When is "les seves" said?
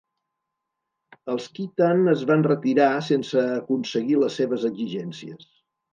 4.23-4.67